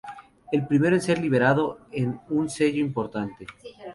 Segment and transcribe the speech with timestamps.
[0.51, 3.45] El primero en ser liberado en un sello importante.